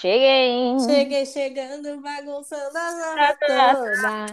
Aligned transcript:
Cheguei! 0.00 0.78
Cheguei 0.80 1.26
chegando, 1.26 2.00
bagunçando 2.00 2.76
a 2.78 3.34
toda. 3.34 4.26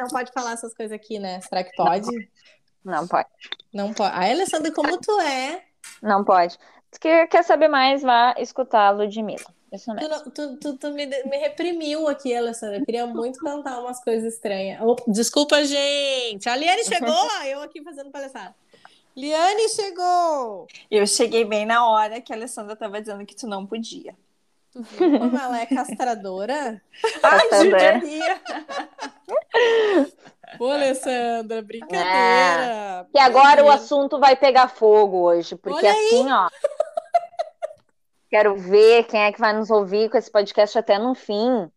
Não 0.00 0.08
pode 0.08 0.32
falar 0.32 0.52
essas 0.52 0.74
coisas 0.74 0.94
aqui, 0.94 1.18
né? 1.18 1.40
Será 1.40 1.64
que 1.64 1.74
pode? 1.76 2.08
Não 2.84 3.06
pode. 3.08 3.28
Não 3.72 3.92
pode. 3.94 4.12
Ai, 4.14 4.32
Alessandra, 4.32 4.70
como 4.72 4.98
tu 5.00 5.18
é? 5.20 5.62
Não 6.02 6.22
pode. 6.24 6.58
Se 6.92 7.00
quer, 7.00 7.26
quer 7.28 7.42
saber 7.44 7.68
mais, 7.68 8.02
vá 8.02 8.34
escutar 8.38 8.88
a 8.88 8.90
Ludmilla. 8.90 9.46
Isso 9.72 9.86
Tu, 9.86 9.94
mesmo. 9.94 10.08
não- 10.10 10.30
tu, 10.30 10.56
tu, 10.58 10.76
tu 10.78 10.90
me, 10.92 11.06
me 11.06 11.36
reprimiu 11.38 12.06
aqui, 12.08 12.34
Alessandra. 12.34 12.76
Eu 12.78 12.84
queria 12.84 13.06
muito 13.06 13.40
cantar 13.40 13.80
umas 13.80 14.02
coisas 14.04 14.34
estranhas. 14.34 14.80
Oh, 14.82 14.94
desculpa, 15.08 15.64
gente. 15.64 16.48
A 16.48 16.54
Liane 16.56 16.84
chegou, 16.84 17.28
eu 17.46 17.62
aqui 17.62 17.82
fazendo 17.82 18.10
palhaçada. 18.10 18.54
Liane 19.16 19.68
chegou! 19.68 20.66
Eu 20.90 21.06
cheguei 21.06 21.44
bem 21.44 21.64
na 21.64 21.88
hora 21.88 22.20
que 22.20 22.32
a 22.32 22.36
Alessandra 22.36 22.72
estava 22.74 23.00
dizendo 23.00 23.24
que 23.24 23.36
tu 23.36 23.46
não 23.46 23.64
podia. 23.64 24.16
Tu 24.72 24.82
viu 24.82 25.18
como 25.18 25.38
ela 25.38 25.60
é 25.60 25.66
castradora? 25.66 26.82
Ai, 27.22 27.40
Alessandra. 27.40 28.00
judiaria! 28.00 28.42
Ô, 30.58 30.66
Alessandra, 30.66 31.62
brincadeira. 31.62 33.06
Que 33.12 33.18
agora 33.20 33.64
o 33.64 33.70
assunto 33.70 34.18
vai 34.18 34.34
pegar 34.34 34.68
fogo 34.68 35.18
hoje, 35.18 35.54
porque 35.54 35.86
Olha 35.86 35.92
aí. 35.92 36.06
assim, 36.08 36.32
ó. 36.32 36.48
Quero 38.28 38.56
ver 38.56 39.04
quem 39.04 39.22
é 39.22 39.32
que 39.32 39.38
vai 39.38 39.52
nos 39.52 39.70
ouvir 39.70 40.10
com 40.10 40.18
esse 40.18 40.30
podcast 40.30 40.76
até 40.76 40.98
no 40.98 41.14
fim, 41.14 41.70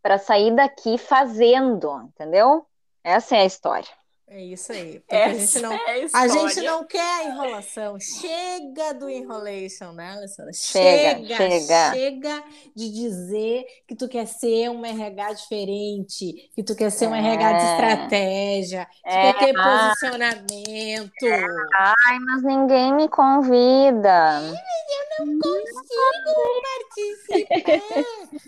para 0.00 0.16
sair 0.16 0.54
daqui 0.54 0.96
fazendo, 0.96 2.02
entendeu? 2.04 2.64
Essa 3.02 3.36
é 3.36 3.40
a 3.40 3.44
história. 3.44 3.90
É 4.36 4.42
isso 4.42 4.72
aí. 4.72 5.00
A 5.08 5.28
gente 5.32 5.60
não. 5.60 5.72
é 5.72 6.06
a 6.12 6.18
A 6.22 6.26
gente 6.26 6.60
não 6.62 6.84
quer 6.84 7.00
a 7.20 7.24
enrolação. 7.28 8.00
Chega 8.00 8.92
do 8.92 9.08
enrolation, 9.08 9.92
né, 9.92 10.10
Alessandra? 10.10 10.52
Chega, 10.52 11.36
chega, 11.36 11.92
chega. 11.92 12.44
de 12.74 12.90
dizer 12.90 13.64
que 13.86 13.94
tu 13.94 14.08
quer 14.08 14.26
ser 14.26 14.70
um 14.70 14.84
RH 14.84 15.34
diferente, 15.34 16.50
que 16.52 16.64
tu 16.64 16.74
quer 16.74 16.90
ser 16.90 17.06
um 17.06 17.14
É. 17.14 17.20
RH 17.20 17.52
de 17.52 17.64
estratégia, 17.64 18.86
que 18.86 19.08
É. 19.08 19.32
quer 19.34 19.38
ter 19.38 19.54
posicionamento. 19.54 21.26
Ai, 21.76 22.18
mas 22.18 22.42
ninguém 22.42 22.92
me 22.92 23.08
convida. 23.08 24.40
Consigo 25.16 26.34
participar. 27.30 28.04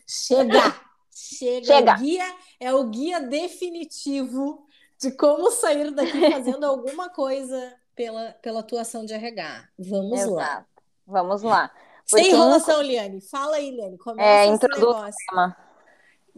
Chega! 0.08 0.74
Chega! 1.14 1.66
Chega. 1.66 1.92
O 1.92 1.98
guia 1.98 2.34
é 2.58 2.74
o 2.74 2.84
guia 2.88 3.20
definitivo 3.20 4.65
de 5.00 5.10
como 5.12 5.50
sair 5.50 5.90
daqui 5.92 6.12
fazendo 6.32 6.64
alguma 6.64 7.08
coisa 7.10 7.74
pela, 7.94 8.32
pela 8.42 8.60
atuação 8.60 9.04
de 9.04 9.14
RH. 9.14 9.68
Vamos 9.78 10.24
lá. 10.26 10.44
Exato. 10.44 10.66
Vamos 11.06 11.42
lá. 11.42 11.70
Sem 12.04 12.22
Porque 12.22 12.36
enrolação, 12.36 12.82
Liane. 12.82 13.20
Fala 13.20 13.56
aí, 13.56 13.70
Liane. 13.70 13.98
Começa 13.98 14.28
É, 14.28 14.46
introduz 14.46 14.96
o 14.96 15.16
tema. 15.28 15.56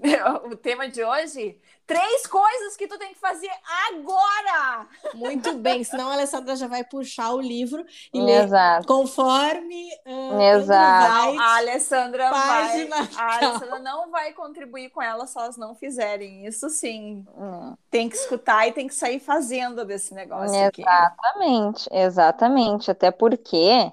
O 0.50 0.56
tema 0.56 0.88
de 0.88 1.02
hoje? 1.02 1.58
Três 1.86 2.26
coisas 2.26 2.76
que 2.76 2.86
tu 2.86 2.98
tem 2.98 3.14
que 3.14 3.18
fazer 3.18 3.50
agora! 3.88 4.86
Muito 5.14 5.54
bem, 5.54 5.82
senão 5.82 6.10
a 6.10 6.12
Alessandra 6.12 6.54
já 6.54 6.66
vai 6.66 6.84
puxar 6.84 7.32
o 7.32 7.40
livro 7.40 7.84
e 8.12 8.20
ler 8.20 8.44
Exato. 8.44 8.86
conforme 8.86 9.88
ah, 10.04 10.42
Exato. 10.54 11.08
vai. 11.08 11.36
A 11.38 11.56
Alessandra 11.56 12.30
vai. 12.30 12.88
A. 13.16 13.36
Alessandra 13.38 13.78
não 13.78 14.10
vai 14.10 14.32
contribuir 14.34 14.90
com 14.90 15.00
ela 15.00 15.26
se 15.26 15.38
elas 15.38 15.56
não 15.56 15.74
fizerem. 15.74 16.46
Isso 16.46 16.68
sim. 16.68 17.24
Hum, 17.36 17.74
Tem 17.90 18.08
que 18.08 18.16
escutar 18.16 18.68
e 18.68 18.72
tem 18.72 18.86
que 18.86 18.94
sair 18.94 19.18
fazendo 19.18 19.84
desse 19.84 20.14
negócio 20.14 20.62
aqui. 20.66 20.82
Exatamente, 20.82 21.88
exatamente. 21.90 22.90
Até 22.90 23.10
porque 23.10 23.90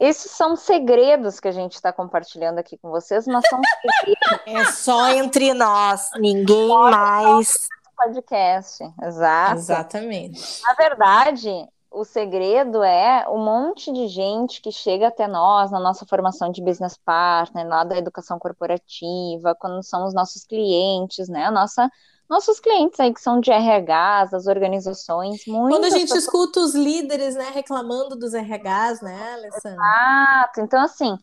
esses 0.00 0.30
são 0.32 0.56
segredos 0.56 1.40
que 1.40 1.48
a 1.48 1.52
gente 1.52 1.74
está 1.74 1.92
compartilhando 1.92 2.58
aqui 2.58 2.76
com 2.78 2.90
vocês, 2.90 3.26
mas 3.26 3.44
são 3.48 3.60
segredos 3.82 4.46
É 4.46 4.64
só 4.72 5.08
entre 5.10 5.52
nós, 5.54 6.10
ninguém 6.16 6.68
mais. 6.68 7.68
podcast. 7.96 8.84
Exato. 9.02 9.54
Exatamente. 9.56 10.62
Na 10.62 10.74
verdade, 10.74 11.50
o 11.90 12.04
segredo 12.04 12.82
é 12.82 13.26
um 13.28 13.42
monte 13.42 13.92
de 13.92 14.06
gente 14.08 14.60
que 14.60 14.70
chega 14.70 15.08
até 15.08 15.26
nós 15.26 15.70
na 15.70 15.80
nossa 15.80 16.06
formação 16.06 16.50
de 16.50 16.62
business 16.62 16.96
partner, 16.96 17.66
lá 17.66 17.82
da 17.82 17.96
educação 17.96 18.38
corporativa, 18.38 19.54
quando 19.58 19.82
são 19.82 20.06
os 20.06 20.14
nossos 20.14 20.44
clientes, 20.44 21.28
né? 21.28 21.46
A 21.46 21.50
nossa, 21.50 21.90
nossos 22.28 22.60
clientes 22.60 22.98
aí 23.00 23.12
que 23.12 23.20
são 23.20 23.40
de 23.40 23.50
RHs, 23.50 24.30
das 24.30 24.46
organizações, 24.46 25.42
Quando 25.44 25.84
a 25.84 25.90
gente 25.90 26.02
pessoas- 26.02 26.24
escuta 26.24 26.60
os 26.60 26.74
líderes, 26.74 27.34
né, 27.34 27.50
reclamando 27.54 28.16
dos 28.16 28.34
RHs, 28.34 29.00
né, 29.00 29.32
Alessandra? 29.34 29.78
Exato. 29.82 30.60
Então, 30.60 30.82
assim, 30.82 31.16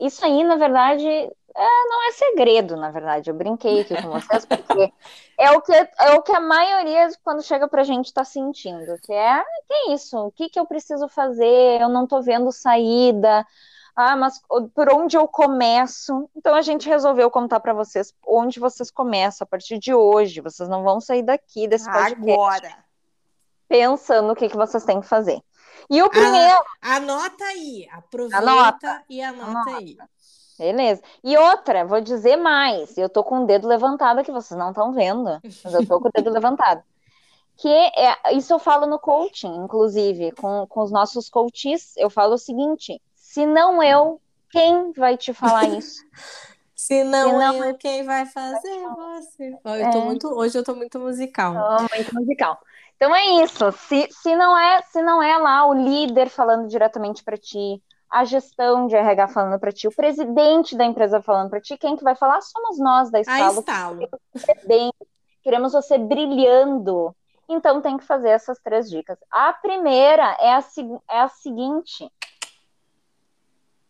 isso 0.00 0.24
aí, 0.24 0.44
na 0.44 0.56
verdade, 0.56 1.06
é, 1.06 1.28
não 1.88 2.08
é 2.08 2.12
segredo, 2.12 2.76
na 2.76 2.90
verdade. 2.90 3.30
Eu 3.30 3.34
brinquei 3.34 3.80
aqui 3.80 4.00
com 4.00 4.10
vocês, 4.10 4.44
porque 4.44 4.92
é 5.38 5.50
o 5.52 5.60
que, 5.60 5.72
é 5.72 6.10
o 6.16 6.22
que 6.22 6.32
a 6.32 6.40
maioria, 6.40 7.08
quando 7.22 7.42
chega 7.42 7.66
pra 7.68 7.84
gente, 7.84 8.12
tá 8.12 8.24
sentindo, 8.24 8.96
que 9.02 9.12
é, 9.12 9.42
que 9.66 9.72
é 9.74 9.92
isso, 9.94 10.18
o 10.18 10.30
que 10.32 10.48
que 10.48 10.58
eu 10.58 10.66
preciso 10.66 11.08
fazer? 11.08 11.80
Eu 11.80 11.88
não 11.88 12.06
tô 12.06 12.20
vendo 12.22 12.50
saída. 12.52 13.46
Ah, 13.96 14.16
mas 14.16 14.40
por 14.74 14.92
onde 14.92 15.16
eu 15.16 15.28
começo? 15.28 16.28
Então 16.34 16.54
a 16.54 16.62
gente 16.62 16.88
resolveu 16.88 17.30
contar 17.30 17.60
pra 17.60 17.72
vocês 17.72 18.12
onde 18.26 18.58
vocês 18.58 18.90
começam 18.90 19.44
a 19.44 19.48
partir 19.48 19.78
de 19.78 19.94
hoje. 19.94 20.40
Vocês 20.40 20.68
não 20.68 20.82
vão 20.82 21.00
sair 21.00 21.22
daqui 21.22 21.68
desse 21.68 21.90
podcast 21.90 22.30
Agora. 22.30 22.84
pensando 23.68 24.32
o 24.32 24.36
que 24.36 24.48
que 24.48 24.56
vocês 24.56 24.84
têm 24.84 25.00
que 25.00 25.06
fazer. 25.06 25.40
E 25.88 26.02
o 26.02 26.08
primeiro 26.08 26.64
Anota 26.80 27.44
aí, 27.44 27.86
aproveita 27.92 28.38
Anota. 28.38 29.04
e 29.08 29.22
anota, 29.22 29.50
Anota. 29.50 29.76
aí. 29.76 29.96
Beleza. 30.58 31.02
E 31.22 31.36
outra, 31.36 31.84
vou 31.84 32.00
dizer 32.00 32.36
mais. 32.36 32.96
Eu 32.96 33.08
tô 33.08 33.22
com 33.22 33.42
o 33.42 33.46
dedo 33.46 33.66
levantado 33.66 34.20
aqui, 34.20 34.30
vocês 34.30 34.58
não 34.58 34.70
estão 34.70 34.92
vendo, 34.92 35.40
mas 35.42 35.74
eu 35.74 35.86
tô 35.86 36.00
com 36.00 36.08
o 36.08 36.12
dedo 36.12 36.30
levantado. 36.32 36.82
Que 37.56 37.68
é, 37.68 38.34
isso 38.34 38.52
eu 38.52 38.58
falo 38.58 38.86
no 38.86 38.98
coaching, 38.98 39.54
inclusive, 39.54 40.32
com, 40.32 40.66
com 40.68 40.82
os 40.82 40.90
nossos 40.90 41.28
coaches, 41.28 41.96
eu 41.96 42.10
falo 42.10 42.34
o 42.34 42.38
seguinte: 42.38 43.00
se 43.34 43.44
não 43.44 43.82
eu, 43.82 44.20
quem 44.48 44.92
vai 44.92 45.16
te 45.16 45.34
falar 45.34 45.66
isso? 45.76 46.04
Se 46.76 47.02
não, 47.02 47.30
Se 47.30 47.32
não 47.36 47.64
eu, 47.64 47.76
quem 47.76 48.04
vai 48.04 48.26
fazer 48.26 48.80
você? 48.80 49.58
Ó, 49.64 49.74
eu 49.74 49.90
tô 49.90 49.98
É. 49.98 50.02
muito, 50.02 50.28
hoje 50.28 50.56
eu 50.56 50.62
tô 50.62 50.76
muito 50.76 51.00
musical. 51.00 51.52
Então, 51.52 51.86
muito 51.96 52.14
musical. 52.14 52.60
Então 52.96 53.12
é 53.12 53.42
isso. 53.42 53.72
Se, 53.72 54.06
se 54.08 54.36
não 54.36 54.56
é, 54.56 54.82
se 54.82 55.02
não 55.02 55.20
é 55.20 55.36
lá 55.36 55.66
o 55.66 55.74
líder 55.74 56.28
falando 56.28 56.68
diretamente 56.68 57.24
para 57.24 57.36
ti, 57.36 57.82
a 58.08 58.24
gestão 58.24 58.86
de 58.86 58.94
RH 58.94 59.26
falando 59.26 59.58
para 59.58 59.72
ti, 59.72 59.88
o 59.88 59.92
presidente 59.92 60.76
da 60.76 60.84
empresa 60.84 61.20
falando 61.20 61.50
para 61.50 61.60
ti, 61.60 61.76
quem 61.76 61.96
que 61.96 62.04
vai 62.04 62.14
falar? 62.14 62.40
Somos 62.40 62.78
nós 62.78 63.10
da 63.10 63.20
Estalo, 63.20 63.64
bem, 64.64 64.92
queremos 65.42 65.72
você 65.72 65.98
brilhando. 65.98 67.12
Então 67.48 67.80
tem 67.80 67.98
que 67.98 68.04
fazer 68.04 68.28
essas 68.28 68.60
três 68.60 68.88
dicas. 68.88 69.18
A 69.28 69.52
primeira 69.54 70.36
é 70.38 70.54
a, 70.54 70.64
é 71.10 71.20
a 71.20 71.28
seguinte: 71.28 72.08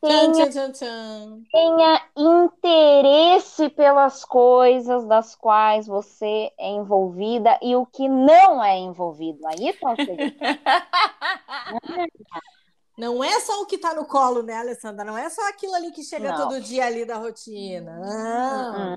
tenha, 0.09 0.51
tchan, 0.51 0.73
tchan, 0.73 1.43
tenha 1.51 2.03
interesse 2.17 3.69
pelas 3.71 4.25
coisas 4.25 5.05
das 5.07 5.35
quais 5.35 5.87
você 5.87 6.53
é 6.59 6.71
envolvida 6.71 7.59
e 7.63 7.75
o 7.77 7.87
que 7.87 8.09
não 8.09 8.63
é 8.63 8.79
envolvido. 8.79 9.47
Aí 9.47 9.73
tá. 9.75 9.95
Não 12.97 13.25
é 13.25 13.41
só 13.41 13.61
o 13.61 13.67
que 13.67 13.77
tá 13.77 13.93
no 13.93 14.07
colo, 14.07 14.41
né, 14.43 14.57
Alessandra? 14.57 15.05
Não 15.05 15.19
é 15.19 15.29
só 15.29 15.49
aquilo 15.49 15.75
ali 15.75 15.91
que 15.91 16.05
chega 16.05 16.31
Não. 16.31 16.37
todo 16.37 16.61
dia 16.61 16.87
ali 16.87 17.05
da 17.05 17.17
rotina. 17.17 17.99
Não. 17.99 18.97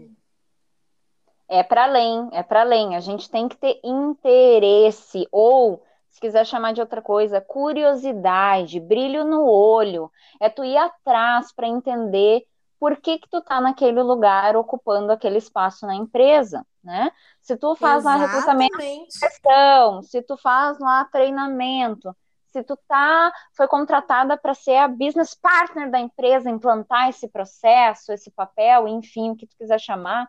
É 1.49 1.63
para 1.63 1.85
além, 1.85 2.29
é 2.31 2.43
para 2.43 2.61
além. 2.61 2.95
A 2.95 2.99
gente 2.99 3.29
tem 3.29 3.47
que 3.47 3.57
ter 3.57 3.79
interesse 3.83 5.27
ou 5.31 5.81
se 6.17 6.21
quiser 6.21 6.47
chamar 6.47 6.73
de 6.73 6.81
outra 6.81 6.99
coisa, 6.99 7.39
curiosidade, 7.39 8.79
brilho 8.79 9.23
no 9.23 9.45
olho. 9.47 10.11
É 10.41 10.49
tu 10.49 10.65
ir 10.65 10.75
atrás 10.75 11.53
para 11.53 11.67
entender 11.67 12.43
por 12.79 12.95
que 12.97 13.19
que 13.19 13.29
tu 13.29 13.39
tá 13.39 13.61
naquele 13.61 14.01
lugar 14.01 14.55
ocupando 14.57 15.11
aquele 15.11 15.37
espaço 15.37 15.85
na 15.85 15.93
empresa, 15.93 16.65
né? 16.83 17.11
Se 17.39 17.55
tu 17.55 17.75
faz 17.75 17.99
Exatamente. 17.99 18.19
lá 18.19 18.27
recrutamento 18.27 18.77
de 18.77 19.07
gestão, 19.11 20.01
se 20.01 20.23
tu 20.23 20.35
faz 20.37 20.79
lá 20.79 21.05
treinamento, 21.05 22.15
se 22.47 22.63
tu 22.63 22.75
tá, 22.87 23.31
foi 23.55 23.67
contratada 23.67 24.35
para 24.35 24.55
ser 24.55 24.77
a 24.77 24.87
business 24.87 25.35
partner 25.35 25.91
da 25.91 25.99
empresa, 25.99 26.49
implantar 26.49 27.09
esse 27.09 27.27
processo, 27.27 28.11
esse 28.11 28.31
papel, 28.31 28.87
enfim, 28.87 29.31
o 29.31 29.35
que 29.35 29.45
tu 29.45 29.55
quiser 29.55 29.79
chamar, 29.79 30.27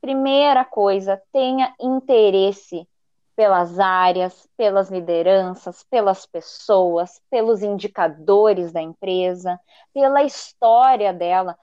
primeira 0.00 0.64
coisa, 0.64 1.22
tenha 1.32 1.72
interesse 1.80 2.88
pelas 3.34 3.78
áreas, 3.78 4.48
pelas 4.56 4.90
lideranças, 4.90 5.84
pelas 5.90 6.26
pessoas, 6.26 7.20
pelos 7.30 7.62
indicadores 7.62 8.72
da 8.72 8.80
empresa, 8.80 9.58
pela 9.92 10.22
história 10.22 11.12
dela. 11.12 11.56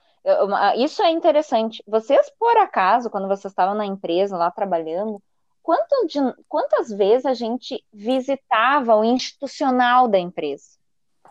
Isso 0.76 1.02
é 1.02 1.10
interessante. 1.10 1.82
Vocês, 1.86 2.30
por 2.38 2.56
acaso, 2.56 3.08
quando 3.08 3.28
vocês 3.28 3.52
estavam 3.52 3.74
na 3.74 3.86
empresa 3.86 4.36
lá 4.36 4.50
trabalhando, 4.50 5.22
de, 6.08 6.18
quantas 6.48 6.90
vezes 6.90 7.26
a 7.26 7.34
gente 7.34 7.84
visitava 7.92 8.96
o 8.96 9.04
institucional 9.04 10.08
da 10.08 10.18
empresa? 10.18 10.78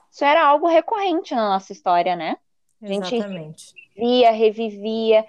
Isso 0.10 0.24
era 0.24 0.46
algo 0.46 0.68
recorrente 0.68 1.36
na 1.36 1.50
nossa 1.50 1.72
história, 1.72 2.16
né? 2.16 2.38
A 2.82 2.88
gente 2.88 3.16
Exatamente. 3.16 3.74
via, 3.96 4.32
revivia, 4.32 5.26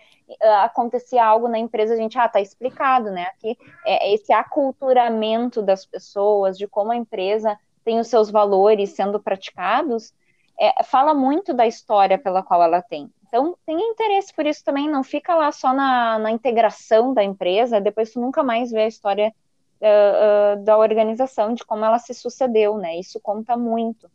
acontecia 0.62 1.24
algo 1.24 1.48
na 1.48 1.58
empresa, 1.58 1.94
a 1.94 1.96
gente, 1.96 2.18
ah, 2.18 2.28
tá 2.28 2.40
explicado, 2.40 3.10
né? 3.10 3.24
Aqui 3.24 3.58
é 3.86 4.12
esse 4.14 4.32
aculturamento 4.32 5.62
das 5.62 5.84
pessoas, 5.84 6.56
de 6.56 6.66
como 6.66 6.92
a 6.92 6.96
empresa 6.96 7.58
tem 7.84 7.98
os 7.98 8.08
seus 8.08 8.30
valores 8.30 8.90
sendo 8.90 9.18
praticados, 9.20 10.12
é, 10.60 10.84
fala 10.84 11.14
muito 11.14 11.54
da 11.54 11.66
história 11.66 12.18
pela 12.18 12.42
qual 12.42 12.62
ela 12.62 12.82
tem. 12.82 13.10
Então, 13.26 13.56
tenha 13.64 13.80
interesse 13.80 14.34
por 14.34 14.44
isso 14.44 14.62
também, 14.64 14.88
não 14.88 15.02
fica 15.02 15.34
lá 15.34 15.50
só 15.52 15.72
na, 15.72 16.18
na 16.18 16.30
integração 16.30 17.14
da 17.14 17.24
empresa, 17.24 17.80
depois 17.80 18.12
tu 18.12 18.20
nunca 18.20 18.42
mais 18.42 18.70
vê 18.70 18.82
a 18.82 18.88
história 18.88 19.32
uh, 19.80 20.60
uh, 20.60 20.64
da 20.64 20.76
organização, 20.76 21.54
de 21.54 21.64
como 21.64 21.84
ela 21.84 21.98
se 21.98 22.12
sucedeu, 22.12 22.76
né? 22.76 22.98
Isso 22.98 23.20
conta 23.20 23.56
muito. 23.56 24.10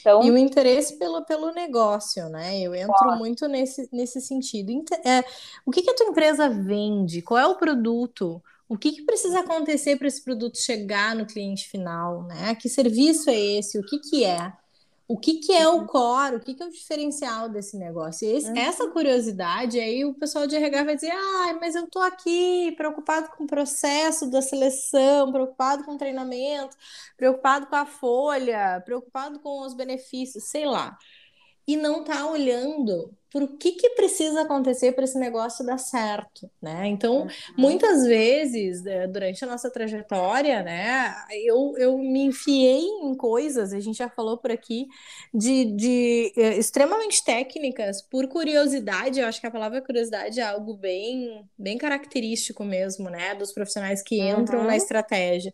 Então, 0.00 0.22
e 0.22 0.30
o 0.30 0.38
interesse 0.38 0.98
pelo, 0.98 1.24
pelo 1.24 1.52
negócio, 1.52 2.28
né? 2.28 2.60
Eu 2.60 2.74
entro 2.74 3.16
muito 3.16 3.48
nesse, 3.48 3.88
nesse 3.92 4.20
sentido. 4.20 4.72
É, 5.04 5.24
o 5.64 5.70
que, 5.70 5.82
que 5.82 5.90
a 5.90 5.94
tua 5.94 6.06
empresa 6.06 6.48
vende? 6.48 7.22
Qual 7.22 7.38
é 7.38 7.46
o 7.46 7.56
produto? 7.56 8.42
O 8.68 8.76
que, 8.76 8.92
que 8.92 9.02
precisa 9.02 9.40
acontecer 9.40 9.96
para 9.96 10.08
esse 10.08 10.22
produto 10.22 10.58
chegar 10.58 11.14
no 11.14 11.26
cliente 11.26 11.68
final, 11.68 12.24
né? 12.24 12.54
Que 12.54 12.68
serviço 12.68 13.30
é 13.30 13.38
esse? 13.38 13.78
O 13.78 13.82
que, 13.82 13.98
que 13.98 14.24
é? 14.24 14.52
O 15.08 15.16
que, 15.16 15.34
que 15.34 15.52
é 15.52 15.68
o 15.68 15.76
uhum. 15.76 15.86
core, 15.86 16.36
o 16.36 16.40
que, 16.40 16.54
que 16.54 16.62
é 16.62 16.66
o 16.66 16.70
diferencial 16.70 17.48
desse 17.48 17.76
negócio. 17.76 18.28
Esse, 18.28 18.48
uhum. 18.48 18.56
Essa 18.56 18.88
curiosidade, 18.88 19.78
aí 19.78 20.04
o 20.04 20.14
pessoal 20.14 20.46
de 20.46 20.56
RH 20.56 20.84
vai 20.84 20.94
dizer, 20.96 21.12
ah, 21.12 21.56
mas 21.60 21.74
eu 21.76 21.84
estou 21.84 22.02
aqui 22.02 22.72
preocupado 22.76 23.28
com 23.36 23.44
o 23.44 23.46
processo 23.46 24.28
da 24.28 24.42
seleção, 24.42 25.30
preocupado 25.30 25.84
com 25.84 25.94
o 25.94 25.98
treinamento, 25.98 26.76
preocupado 27.16 27.66
com 27.66 27.76
a 27.76 27.86
folha, 27.86 28.82
preocupado 28.84 29.38
com 29.38 29.62
os 29.62 29.74
benefícios, 29.74 30.44
sei 30.48 30.66
lá 30.66 30.98
e 31.66 31.76
não 31.76 32.04
tá 32.04 32.26
olhando 32.30 33.12
por 33.36 33.42
o 33.42 33.48
que, 33.48 33.72
que 33.72 33.90
precisa 33.90 34.40
acontecer 34.40 34.92
para 34.92 35.04
esse 35.04 35.18
negócio 35.18 35.62
dar 35.62 35.76
certo, 35.76 36.50
né? 36.62 36.86
Então, 36.86 37.24
uhum. 37.24 37.28
muitas 37.54 38.06
vezes, 38.06 38.86
é, 38.86 39.06
durante 39.06 39.44
a 39.44 39.46
nossa 39.46 39.70
trajetória, 39.70 40.62
né, 40.62 41.14
eu, 41.44 41.74
eu 41.76 41.98
me 41.98 42.24
enfiei 42.24 42.80
em 42.80 43.14
coisas, 43.14 43.74
a 43.74 43.80
gente 43.80 43.98
já 43.98 44.08
falou 44.08 44.38
por 44.38 44.50
aqui, 44.50 44.86
de, 45.34 45.66
de 45.66 46.32
é, 46.34 46.56
extremamente 46.56 47.22
técnicas, 47.22 48.00
por 48.00 48.26
curiosidade, 48.26 49.20
eu 49.20 49.26
acho 49.26 49.38
que 49.38 49.46
a 49.46 49.50
palavra 49.50 49.82
curiosidade 49.82 50.40
é 50.40 50.42
algo 50.42 50.72
bem, 50.72 51.46
bem 51.58 51.76
característico 51.76 52.64
mesmo, 52.64 53.10
né, 53.10 53.34
dos 53.34 53.52
profissionais 53.52 54.02
que 54.02 54.18
entram 54.18 54.60
uhum. 54.60 54.66
na 54.66 54.78
estratégia 54.78 55.52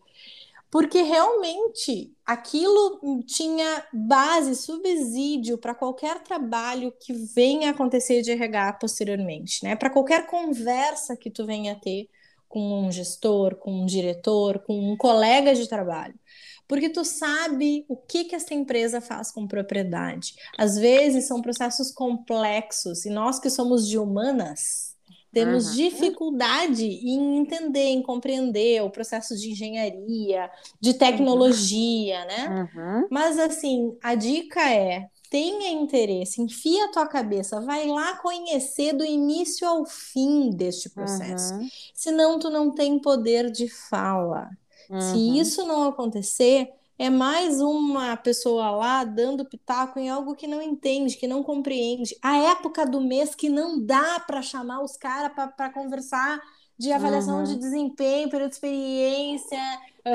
porque 0.73 1.03
realmente 1.03 2.17
aquilo 2.25 2.99
tinha 3.27 3.85
base, 3.93 4.57
subsídio 4.57 5.59
para 5.59 5.75
qualquer 5.75 6.23
trabalho 6.23 6.91
que 6.99 7.13
venha 7.13 7.73
acontecer 7.73 8.23
de 8.23 8.31
RH 8.31 8.73
posteriormente, 8.81 9.63
né? 9.63 9.77
Para 9.77 9.91
qualquer 9.91 10.27
conversa 10.27 11.15
que 11.15 11.31
tu 11.31 11.45
venha 11.45 11.79
ter 11.79 12.09
com 12.49 12.87
um 12.87 12.91
gestor, 12.91 13.57
com 13.57 13.83
um 13.83 13.85
diretor, 13.85 14.61
com 14.61 14.93
um 14.93 14.97
colega 14.97 15.55
de 15.55 15.69
trabalho. 15.69 16.19
Porque 16.67 16.89
tu 16.89 17.05
sabe 17.05 17.85
o 17.87 17.95
que 17.95 18.25
que 18.25 18.35
essa 18.35 18.55
empresa 18.55 18.99
faz 18.99 19.31
com 19.31 19.47
propriedade. 19.47 20.35
Às 20.57 20.79
vezes 20.79 21.27
são 21.27 21.43
processos 21.43 21.93
complexos 21.93 23.05
e 23.05 23.11
nós 23.11 23.39
que 23.39 23.51
somos 23.51 23.87
de 23.87 23.99
humanas, 23.99 24.92
temos 25.33 25.69
uhum. 25.69 25.77
dificuldade 25.77 26.85
em 26.85 27.39
entender, 27.39 27.87
em 27.87 28.03
compreender 28.03 28.83
o 28.83 28.91
processo 28.91 29.35
de 29.37 29.51
engenharia, 29.51 30.51
de 30.81 30.95
tecnologia, 30.95 32.21
uhum. 32.21 32.27
né? 32.27 32.71
Uhum. 32.75 33.07
Mas 33.11 33.39
assim, 33.39 33.97
a 34.03 34.15
dica 34.15 34.61
é 34.71 35.09
tenha 35.31 35.71
interesse, 35.71 36.43
enfia 36.43 36.85
a 36.85 36.93
tua 36.93 37.07
cabeça, 37.07 37.59
vai 37.63 37.87
lá 37.87 38.17
conhecer 38.19 38.93
do 38.93 39.03
início 39.03 39.67
ao 39.67 39.87
fim 39.87 40.51
deste 40.51 40.91
processo. 40.91 41.55
Uhum. 41.55 41.69
Senão 41.95 42.39
tu 42.39 42.51
não 42.51 42.71
tem 42.71 42.99
poder 42.99 43.51
de 43.51 43.67
fala. 43.67 44.51
Se 44.89 45.17
uhum. 45.17 45.35
isso 45.37 45.67
não 45.67 45.85
acontecer, 45.85 46.69
é 47.03 47.11
mais 47.11 47.61
uma 47.61 48.17
pessoa 48.17 48.71
lá 48.71 49.03
dando 49.03 49.45
pitaco 49.45 49.99
em 49.99 50.09
algo 50.09 50.37
que 50.37 50.47
não 50.47 50.63
entende, 50.63 51.17
que 51.17 51.27
não 51.27 51.43
compreende. 51.43 52.17
A 52.23 52.37
época 52.37 52.87
do 52.87 53.01
mês 53.01 53.35
que 53.35 53.49
não 53.49 53.85
dá 53.85 54.21
para 54.21 54.41
chamar 54.41 54.81
os 54.85 54.97
caras 54.97 55.33
para 55.33 55.69
conversar 55.71 56.41
de 56.79 56.93
avaliação 56.93 57.39
uhum. 57.39 57.45
de 57.45 57.57
desempenho, 57.57 58.31
período 58.31 58.51
de 58.51 58.55
experiência, 58.55 59.59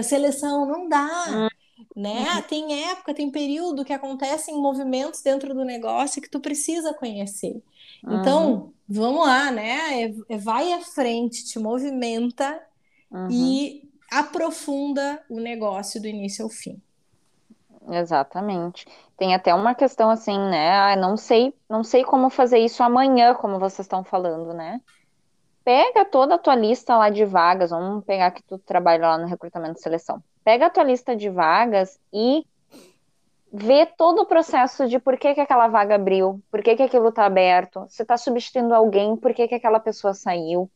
seleção, 0.01 0.65
não 0.65 0.87
dá. 0.87 1.25
Uhum. 1.27 1.47
Né? 1.93 2.41
Tem 2.47 2.89
época, 2.89 3.13
tem 3.13 3.29
período 3.29 3.83
que 3.83 3.91
acontecem 3.91 4.55
movimentos 4.55 5.21
dentro 5.21 5.53
do 5.53 5.65
negócio 5.65 6.21
que 6.21 6.29
tu 6.29 6.39
precisa 6.39 6.93
conhecer. 6.93 7.61
Então, 8.01 8.53
uhum. 8.53 8.73
vamos 8.87 9.27
lá, 9.27 9.51
né? 9.51 10.03
É, 10.03 10.13
é, 10.29 10.37
vai 10.37 10.71
à 10.71 10.79
frente, 10.79 11.43
te 11.43 11.59
movimenta 11.59 12.61
e 13.29 13.86
aprofunda 14.11 15.23
o 15.29 15.39
negócio 15.39 16.01
do 16.01 16.07
início 16.07 16.43
ao 16.43 16.49
fim. 16.49 16.81
Exatamente. 17.89 18.85
Tem 19.17 19.33
até 19.33 19.53
uma 19.53 19.73
questão 19.73 20.09
assim, 20.09 20.37
né? 20.37 20.71
Ah, 20.71 20.95
não 20.95 21.15
sei, 21.15 21.53
não 21.69 21.83
sei 21.83 22.03
como 22.03 22.29
fazer 22.29 22.59
isso 22.59 22.83
amanhã, 22.83 23.33
como 23.33 23.59
vocês 23.59 23.85
estão 23.85 24.03
falando, 24.03 24.53
né? 24.53 24.81
Pega 25.63 26.05
toda 26.05 26.35
a 26.35 26.37
tua 26.37 26.55
lista 26.55 26.95
lá 26.97 27.09
de 27.09 27.25
vagas, 27.25 27.71
vamos 27.71 28.05
pegar 28.05 28.31
que 28.31 28.43
tu 28.43 28.57
trabalha 28.59 29.07
lá 29.07 29.17
no 29.17 29.27
recrutamento 29.27 29.79
e 29.79 29.81
seleção. 29.81 30.23
Pega 30.43 30.67
a 30.67 30.69
tua 30.69 30.83
lista 30.83 31.15
de 31.15 31.29
vagas 31.29 31.99
e 32.13 32.45
vê 33.51 33.85
todo 33.85 34.21
o 34.21 34.25
processo 34.25 34.87
de 34.87 34.99
por 34.99 35.17
que, 35.17 35.33
que 35.33 35.41
aquela 35.41 35.67
vaga 35.67 35.95
abriu, 35.95 36.41
por 36.51 36.61
que, 36.61 36.75
que 36.75 36.83
aquilo 36.83 37.09
está 37.09 37.25
aberto, 37.25 37.85
se 37.89 38.01
está 38.01 38.17
substituindo 38.17 38.73
alguém, 38.73 39.15
por 39.15 39.33
que, 39.33 39.47
que 39.47 39.55
aquela 39.55 39.79
pessoa 39.79 40.13
saiu, 40.13 40.69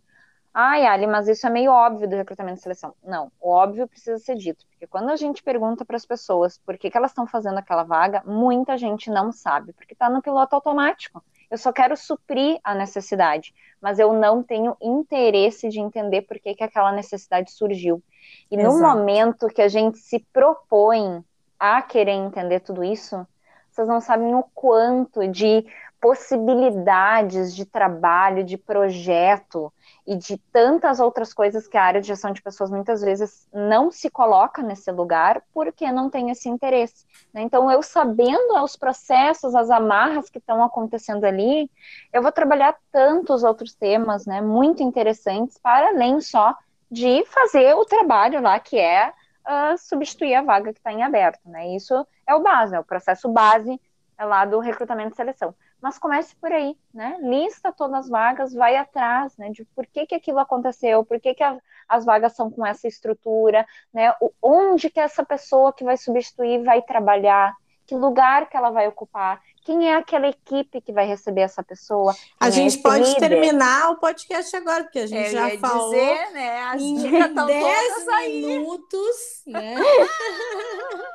Ai, 0.53 0.85
Ali, 0.85 1.07
mas 1.07 1.29
isso 1.29 1.47
é 1.47 1.49
meio 1.49 1.71
óbvio 1.71 2.09
do 2.09 2.15
recrutamento 2.15 2.59
e 2.59 2.61
seleção. 2.61 2.93
Não, 3.01 3.31
o 3.39 3.49
óbvio 3.49 3.87
precisa 3.87 4.17
ser 4.17 4.35
dito, 4.35 4.65
porque 4.67 4.85
quando 4.85 5.09
a 5.09 5.15
gente 5.15 5.41
pergunta 5.41 5.85
para 5.85 5.95
as 5.95 6.05
pessoas 6.05 6.57
por 6.57 6.77
que, 6.77 6.91
que 6.91 6.97
elas 6.97 7.11
estão 7.11 7.25
fazendo 7.25 7.57
aquela 7.57 7.83
vaga, 7.83 8.21
muita 8.25 8.77
gente 8.77 9.09
não 9.09 9.31
sabe, 9.31 9.71
porque 9.71 9.93
está 9.93 10.09
no 10.09 10.21
piloto 10.21 10.53
automático. 10.53 11.23
Eu 11.49 11.57
só 11.57 11.71
quero 11.71 11.95
suprir 11.95 12.59
a 12.63 12.75
necessidade, 12.75 13.53
mas 13.81 13.99
eu 13.99 14.13
não 14.13 14.43
tenho 14.43 14.75
interesse 14.81 15.69
de 15.69 15.79
entender 15.79 16.23
por 16.23 16.39
que, 16.39 16.53
que 16.53 16.63
aquela 16.63 16.91
necessidade 16.91 17.51
surgiu. 17.51 18.03
E 18.49 18.55
Exato. 18.55 18.73
no 18.73 18.81
momento 18.81 19.47
que 19.47 19.61
a 19.61 19.67
gente 19.67 19.97
se 19.97 20.19
propõe 20.33 21.23
a 21.59 21.81
querer 21.81 22.13
entender 22.13 22.61
tudo 22.61 22.83
isso, 22.83 23.25
vocês 23.71 23.87
não 23.87 24.01
sabem 24.01 24.35
o 24.35 24.43
quanto 24.53 25.27
de 25.27 25.65
possibilidades 25.99 27.55
de 27.55 27.65
trabalho, 27.65 28.43
de 28.43 28.57
projeto, 28.57 29.71
e 30.05 30.15
de 30.15 30.37
tantas 30.51 30.99
outras 30.99 31.33
coisas 31.33 31.67
que 31.67 31.77
a 31.77 31.83
área 31.83 32.01
de 32.01 32.07
gestão 32.07 32.31
de 32.31 32.41
pessoas 32.41 32.71
muitas 32.71 33.01
vezes 33.01 33.47
não 33.53 33.91
se 33.91 34.09
coloca 34.09 34.61
nesse 34.61 34.91
lugar 34.91 35.43
porque 35.53 35.91
não 35.91 36.09
tem 36.09 36.31
esse 36.31 36.49
interesse. 36.49 37.05
Né? 37.33 37.41
Então, 37.41 37.71
eu 37.71 37.83
sabendo 37.83 38.61
os 38.63 38.75
processos, 38.75 39.53
as 39.53 39.69
amarras 39.69 40.29
que 40.29 40.39
estão 40.39 40.63
acontecendo 40.63 41.23
ali, 41.23 41.69
eu 42.11 42.21
vou 42.21 42.31
trabalhar 42.31 42.75
tantos 42.91 43.43
outros 43.43 43.73
temas, 43.73 44.25
né, 44.25 44.41
muito 44.41 44.81
interessantes, 44.81 45.57
para 45.57 45.89
além 45.89 46.19
só 46.19 46.55
de 46.89 47.23
fazer 47.25 47.73
o 47.75 47.85
trabalho 47.85 48.41
lá 48.41 48.59
que 48.59 48.77
é 48.77 49.13
uh, 49.47 49.77
substituir 49.77 50.35
a 50.35 50.41
vaga 50.41 50.73
que 50.73 50.79
está 50.79 50.91
em 50.91 51.03
aberto. 51.03 51.47
Né? 51.47 51.75
Isso 51.75 52.05
é 52.27 52.35
o 52.35 52.41
base, 52.41 52.75
é 52.75 52.79
o 52.79 52.83
processo 52.83 53.29
base 53.29 53.79
lá 54.19 54.45
do 54.45 54.59
recrutamento 54.59 55.13
e 55.13 55.15
seleção 55.15 55.55
mas 55.81 55.97
comece 55.97 56.35
por 56.35 56.51
aí, 56.51 56.77
né? 56.93 57.17
Lista 57.21 57.73
todas 57.73 58.01
as 58.01 58.09
vagas, 58.09 58.53
vai 58.53 58.77
atrás, 58.77 59.35
né? 59.35 59.49
De 59.49 59.65
por 59.65 59.85
que, 59.87 60.05
que 60.05 60.15
aquilo 60.15 60.37
aconteceu, 60.37 61.03
por 61.03 61.19
que, 61.19 61.33
que 61.33 61.43
a, 61.43 61.57
as 61.89 62.05
vagas 62.05 62.33
são 62.33 62.51
com 62.51 62.63
essa 62.63 62.87
estrutura, 62.87 63.65
né? 63.91 64.13
O, 64.21 64.31
onde 64.41 64.91
que 64.91 64.99
essa 64.99 65.25
pessoa 65.25 65.73
que 65.73 65.83
vai 65.83 65.97
substituir 65.97 66.63
vai 66.63 66.83
trabalhar, 66.83 67.55
que 67.87 67.95
lugar 67.95 68.47
que 68.47 68.55
ela 68.55 68.69
vai 68.69 68.87
ocupar, 68.87 69.41
Quem 69.63 69.89
é 69.89 69.95
aquela 69.95 70.27
equipe 70.27 70.81
que 70.81 70.91
vai 70.91 71.05
receber 71.05 71.41
essa 71.41 71.63
pessoa? 71.63 72.13
A 72.39 72.45
Quem 72.45 72.47
é 72.47 72.51
gente 72.51 72.67
esse 72.73 72.81
pode 72.81 73.03
líder? 73.03 73.29
terminar 73.29 73.91
o 73.91 73.97
podcast 73.97 74.55
agora, 74.55 74.83
porque 74.83 74.99
a 74.99 75.05
gente 75.07 75.25
Eu 75.27 75.31
já 75.31 75.49
ia 75.53 75.59
falou 75.59 75.91
dizer, 75.91 76.31
né? 76.31 76.59
As 76.63 76.81
em 76.81 76.95
dicas 76.95 77.29
estão 77.29 77.45
10 77.45 77.87
todas 77.93 78.07
aí. 78.09 78.41
minutos, 78.45 79.15
né? 79.47 79.75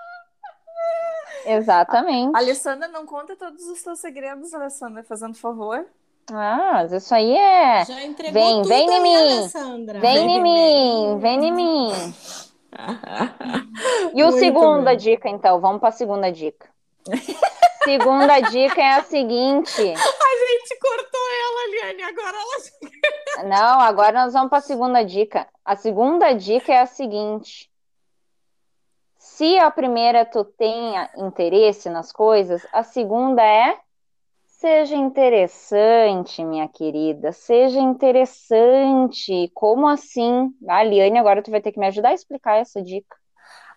Exatamente. 1.46 2.36
Alessandra, 2.36 2.88
não 2.88 3.06
conta 3.06 3.36
todos 3.36 3.64
os 3.66 3.82
teus 3.82 3.98
segredos, 4.00 4.52
Alessandra, 4.54 5.02
fazendo 5.04 5.34
favor. 5.34 5.86
Ah, 6.32 6.70
mas 6.74 6.92
isso 6.92 7.14
aí 7.14 7.36
é. 7.36 7.84
Já 7.84 8.02
entregou 8.04 8.32
Vem, 8.42 8.56
tudo 8.62 8.68
vem 8.68 8.90
em 8.90 9.02
mim. 9.02 9.16
Alessandra. 9.38 10.00
Vem 10.00 10.30
em 10.36 10.42
mim, 10.42 11.18
vem 11.20 11.44
em 11.46 11.52
mim. 11.52 11.92
E 14.14 14.22
o 14.22 14.26
Muito 14.26 14.38
segunda 14.38 14.90
bem. 14.90 14.96
dica, 14.98 15.28
então, 15.28 15.60
vamos 15.60 15.80
para 15.80 15.88
a 15.90 15.92
segunda 15.92 16.30
dica. 16.30 16.68
segunda 17.86 18.40
dica 18.40 18.82
é 18.82 18.94
a 18.94 19.02
seguinte. 19.04 19.80
A 19.80 20.48
gente 20.50 20.78
cortou 20.80 21.20
ela, 21.44 21.70
Liane, 21.70 22.02
agora 22.02 22.36
ela... 22.36 23.48
Não, 23.48 23.80
agora 23.80 24.24
nós 24.24 24.32
vamos 24.32 24.48
para 24.48 24.58
a 24.58 24.62
segunda 24.62 25.04
dica. 25.04 25.46
A 25.64 25.76
segunda 25.76 26.32
dica 26.32 26.72
é 26.72 26.80
a 26.80 26.86
seguinte. 26.86 27.70
Se 29.16 29.56
a 29.58 29.70
primeira 29.70 30.24
tu 30.24 30.44
tenha 30.44 31.08
interesse 31.16 31.88
nas 31.88 32.10
coisas, 32.10 32.66
a 32.72 32.82
segunda 32.82 33.42
é 33.42 33.78
seja 34.46 34.96
interessante, 34.96 36.42
minha 36.42 36.66
querida, 36.66 37.30
seja 37.30 37.78
interessante. 37.78 39.48
Como 39.54 39.86
assim? 39.86 40.52
Ah, 40.66 40.82
Liane, 40.82 41.18
agora 41.18 41.42
tu 41.42 41.52
vai 41.52 41.60
ter 41.60 41.70
que 41.70 41.78
me 41.78 41.86
ajudar 41.86 42.08
a 42.08 42.14
explicar 42.14 42.56
essa 42.56 42.82
dica. 42.82 43.16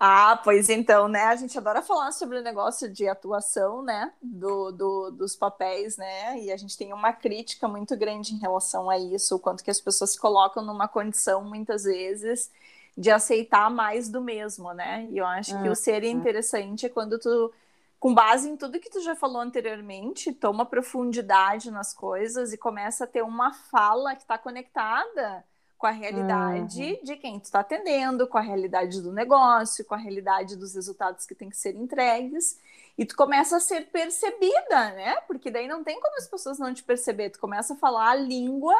Ah, 0.01 0.38
pois 0.44 0.70
então, 0.70 1.10
né? 1.10 1.24
A 1.25 1.36
gente 1.36 1.58
adora 1.58 1.82
falar 1.82 2.12
sobre 2.13 2.38
o 2.39 2.41
negócio 2.41 2.89
de 2.89 3.06
atuação, 3.08 3.82
né? 3.84 4.13
Do, 4.22 4.72
do- 4.72 5.12
dos 5.12 5.36
papéis, 5.36 5.98
né? 5.98 6.39
E 6.39 6.51
a 6.53 6.58
gente 6.58 6.77
tem 6.77 6.94
uma 6.94 7.12
crítica 7.12 7.68
muito 7.68 7.98
grande 7.98 8.34
em 8.34 8.39
relação 8.39 8.89
a 8.89 8.98
isso, 8.98 9.36
o 9.36 9.39
quanto 9.39 9.62
que 9.63 9.70
as 9.72 9.82
pessoas 9.82 10.12
se 10.12 10.20
colocam 10.20 10.63
numa 10.63 10.88
condição, 10.88 11.44
muitas 11.44 11.84
vezes, 11.84 12.50
de 12.98 13.12
aceitar 13.12 13.70
mais 13.70 14.08
do 14.10 14.22
mesmo, 14.22 14.72
né? 14.74 15.06
E 15.12 15.18
eu 15.18 15.25
acho 15.25 15.58
que 15.58 15.68
o 15.70 15.75
ser 15.75 16.03
interessante 16.06 16.86
é 16.86 16.89
quando 16.89 17.20
tu, 17.20 17.53
com 18.00 18.13
base 18.13 18.48
em 18.50 18.56
tudo 18.56 18.79
que 18.79 18.89
tu 18.89 19.01
já 19.01 19.15
falou 19.18 19.41
anteriormente, 19.41 20.32
toma 20.34 20.65
profundidade 20.65 21.70
nas 21.72 21.94
coisas 21.94 22.53
e 22.53 22.58
começa 22.58 23.03
a 23.03 23.08
ter 23.08 23.22
uma 23.22 23.51
fala 23.53 24.15
que 24.15 24.22
está 24.22 24.38
conectada 24.38 25.44
com 25.79 25.88
a 25.88 25.91
realidade 25.91 27.00
de 27.01 27.15
quem 27.15 27.39
tu 27.39 27.45
está 27.45 27.62
atendendo, 27.62 28.27
com 28.27 28.38
a 28.38 28.41
realidade 28.41 29.01
do 29.01 29.13
negócio, 29.13 29.86
com 29.86 29.95
a 29.95 29.98
realidade 29.98 30.57
dos 30.57 30.75
resultados 30.75 31.25
que 31.25 31.33
tem 31.33 31.50
que 31.50 31.55
ser 31.55 31.74
entregues, 31.74 32.59
e 32.98 33.05
tu 33.05 33.15
começa 33.15 33.55
a 33.55 33.59
ser 33.62 33.88
percebida, 33.89 34.91
né? 34.91 35.15
Porque 35.25 35.50
daí 35.50 35.69
não 35.69 35.81
tem 35.81 35.98
como 36.01 36.17
as 36.17 36.27
pessoas 36.27 36.59
não 36.59 36.74
te 36.74 36.83
perceber, 36.83 37.29
tu 37.29 37.39
começa 37.39 37.75
a 37.75 37.77
falar 37.77 38.09
a 38.09 38.15
língua 38.15 38.75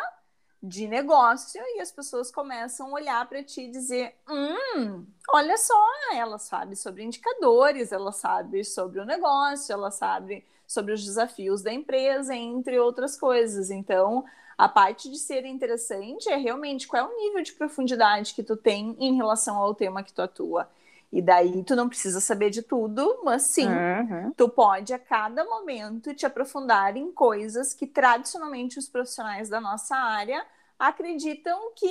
de 0.62 0.90
negócio 0.90 1.62
e 1.78 1.80
as 1.80 1.90
pessoas 1.90 2.30
começam 2.30 2.88
a 2.88 2.92
olhar 2.92 3.30
para 3.30 3.42
ti 3.42 3.62
e 3.62 3.72
dizer: 3.72 4.16
hum, 4.30 5.06
olha 5.30 5.58
só, 5.58 5.82
ela 6.14 6.38
sabe 6.38 6.76
sobre 6.76 7.02
indicadores, 7.02 7.94
ela 7.94 8.12
sabe 8.12 8.66
sobre 8.66 9.00
o 9.00 9.06
negócio, 9.06 9.72
ela 9.72 9.90
sabe 9.90 10.46
sobre 10.68 10.92
os 10.92 11.06
desafios 11.06 11.62
da 11.62 11.72
empresa, 11.72 12.36
entre 12.36 12.78
outras 12.78 13.18
coisas. 13.18 13.72
Então, 13.72 14.26
a 14.60 14.70
parte 14.70 15.10
de 15.10 15.18
ser 15.20 15.46
interessante 15.46 16.30
é 16.30 16.38
realmente 16.38 16.88
qual 16.88 17.06
é 17.08 17.14
o 17.14 17.18
nível 17.18 17.42
de 17.44 17.54
profundidade 17.54 18.34
que 18.36 18.44
tu 18.44 18.58
tem 18.58 18.96
em 19.00 19.16
relação 19.16 19.58
ao 19.58 19.74
tema 19.76 20.04
que 20.04 20.14
tu 20.14 20.22
atua. 20.22 20.70
E 21.14 21.22
daí 21.22 21.64
tu 21.64 21.76
não 21.78 21.90
precisa 21.90 22.20
saber 22.22 22.50
de 22.52 22.62
tudo, 22.64 23.22
mas 23.24 23.44
sim, 23.44 23.86
Uhum. 24.02 24.36
tu 24.36 24.50
pode 24.50 24.94
a 24.94 25.00
cada 25.00 25.46
momento 25.46 26.14
te 26.14 26.26
aprofundar 26.26 26.98
em 26.98 27.12
coisas 27.12 27.74
que 27.74 27.88
tradicionalmente 27.88 28.80
os 28.80 28.90
profissionais 28.90 29.50
da 29.50 29.62
nossa 29.62 29.96
área 29.96 30.46
acreditam 30.80 31.72
que 31.76 31.88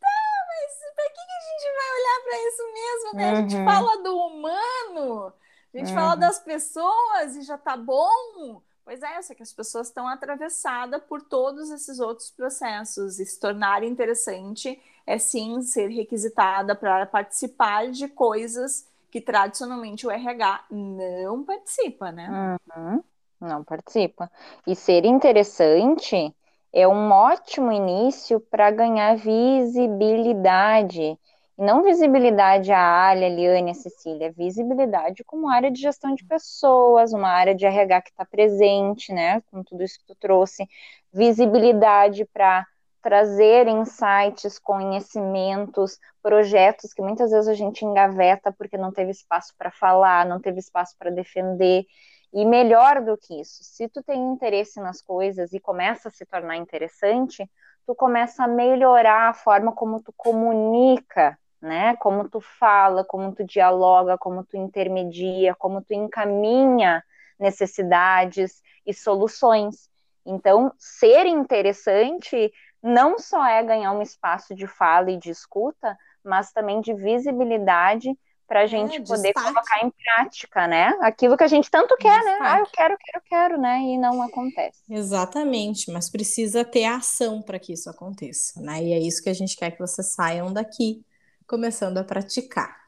tá, 0.00 0.08
mas 0.48 0.94
para 0.94 1.04
que, 1.10 1.14
que 1.14 1.20
a 1.20 1.40
gente 1.50 1.74
vai 1.76 1.90
olhar 1.98 2.24
para 2.24 2.48
isso 2.48 2.72
mesmo, 2.72 3.14
né? 3.16 3.30
A 3.30 3.34
gente 3.34 3.56
Uhum. 3.56 3.62
fala 3.62 4.02
do 4.02 4.16
humano, 4.18 5.32
a 5.74 5.78
gente 5.78 5.92
fala 5.92 6.14
Uhum. 6.14 6.20
das 6.20 6.38
pessoas 6.40 7.36
e 7.36 7.42
já 7.42 7.58
tá 7.58 7.76
bom. 7.76 8.62
Pois 8.88 9.02
é, 9.02 9.20
só 9.20 9.34
que 9.34 9.42
as 9.42 9.52
pessoas 9.52 9.88
estão 9.88 10.08
atravessadas 10.08 11.02
por 11.06 11.20
todos 11.20 11.70
esses 11.70 12.00
outros 12.00 12.30
processos 12.30 13.20
e 13.20 13.26
se 13.26 13.38
tornar 13.38 13.82
interessante 13.82 14.80
é 15.06 15.18
sim 15.18 15.60
ser 15.60 15.88
requisitada 15.88 16.74
para 16.74 17.04
participar 17.04 17.90
de 17.90 18.08
coisas 18.08 18.88
que 19.10 19.20
tradicionalmente 19.20 20.06
o 20.06 20.10
RH 20.10 20.64
não 20.70 21.44
participa, 21.44 22.10
né? 22.10 22.56
Uhum. 22.74 23.04
Não 23.38 23.62
participa. 23.62 24.32
E 24.66 24.74
ser 24.74 25.04
interessante 25.04 26.34
é 26.72 26.88
um 26.88 27.10
ótimo 27.10 27.70
início 27.70 28.40
para 28.40 28.70
ganhar 28.70 29.18
visibilidade. 29.18 31.18
Não 31.58 31.82
visibilidade 31.82 32.70
à 32.70 32.78
área, 32.78 33.28
Liane, 33.28 33.74
Cecília, 33.74 34.30
visibilidade 34.30 35.24
como 35.24 35.48
área 35.48 35.72
de 35.72 35.80
gestão 35.80 36.14
de 36.14 36.24
pessoas, 36.24 37.12
uma 37.12 37.28
área 37.30 37.52
de 37.52 37.66
RH 37.66 38.02
que 38.02 38.10
está 38.10 38.24
presente, 38.24 39.12
né? 39.12 39.40
Com 39.50 39.64
tudo 39.64 39.82
isso 39.82 39.98
que 39.98 40.06
tu 40.06 40.14
trouxe. 40.14 40.68
Visibilidade 41.12 42.24
para 42.26 42.64
trazer 43.02 43.66
insights, 43.66 44.56
conhecimentos, 44.56 45.98
projetos 46.22 46.94
que 46.94 47.02
muitas 47.02 47.32
vezes 47.32 47.48
a 47.48 47.54
gente 47.54 47.84
engaveta 47.84 48.52
porque 48.52 48.78
não 48.78 48.92
teve 48.92 49.10
espaço 49.10 49.52
para 49.58 49.72
falar, 49.72 50.24
não 50.26 50.40
teve 50.40 50.60
espaço 50.60 50.94
para 50.96 51.10
defender. 51.10 51.84
E 52.32 52.44
melhor 52.44 53.02
do 53.02 53.18
que 53.18 53.40
isso, 53.40 53.64
se 53.64 53.88
tu 53.88 54.00
tem 54.00 54.20
interesse 54.32 54.78
nas 54.80 55.02
coisas 55.02 55.52
e 55.52 55.58
começa 55.58 56.08
a 56.08 56.12
se 56.12 56.24
tornar 56.24 56.56
interessante, 56.56 57.50
tu 57.84 57.96
começa 57.96 58.44
a 58.44 58.48
melhorar 58.48 59.30
a 59.30 59.34
forma 59.34 59.72
como 59.72 60.00
tu 60.00 60.12
comunica, 60.16 61.36
né? 61.60 61.96
Como 61.96 62.28
tu 62.28 62.40
fala, 62.40 63.04
como 63.04 63.34
tu 63.34 63.44
dialoga, 63.44 64.16
como 64.18 64.44
tu 64.44 64.56
intermedia, 64.56 65.54
como 65.54 65.82
tu 65.82 65.92
encaminha 65.92 67.02
necessidades 67.38 68.62
e 68.86 68.92
soluções. 68.92 69.88
Então, 70.24 70.72
ser 70.78 71.26
interessante 71.26 72.52
não 72.82 73.18
só 73.18 73.44
é 73.46 73.62
ganhar 73.62 73.92
um 73.92 74.02
espaço 74.02 74.54
de 74.54 74.66
fala 74.66 75.10
e 75.10 75.16
de 75.16 75.30
escuta, 75.30 75.96
mas 76.24 76.52
também 76.52 76.80
de 76.80 76.94
visibilidade 76.94 78.16
para 78.46 78.62
a 78.62 78.66
gente 78.66 79.02
poder 79.02 79.34
destaque. 79.34 79.52
colocar 79.52 79.84
em 79.84 79.90
prática, 79.90 80.66
né? 80.66 80.96
Aquilo 81.02 81.36
que 81.36 81.44
a 81.44 81.48
gente 81.48 81.70
tanto 81.70 81.94
quer, 81.96 82.24
né? 82.24 82.30
Destaque. 82.30 82.42
Ah, 82.42 82.58
eu 82.60 82.66
quero, 82.72 82.96
quero, 82.98 83.24
quero, 83.28 83.60
né? 83.60 83.80
E 83.80 83.98
não 83.98 84.22
acontece. 84.22 84.82
Exatamente, 84.88 85.92
mas 85.92 86.10
precisa 86.10 86.64
ter 86.64 86.86
ação 86.86 87.42
para 87.42 87.58
que 87.58 87.74
isso 87.74 87.90
aconteça, 87.90 88.58
né? 88.62 88.82
E 88.82 88.92
é 88.94 88.98
isso 88.98 89.22
que 89.22 89.28
a 89.28 89.34
gente 89.34 89.54
quer 89.54 89.72
que 89.72 89.78
vocês 89.78 90.14
saiam 90.14 90.50
daqui, 90.50 91.04
começando 91.48 91.98
a 91.98 92.04
praticar. 92.04 92.78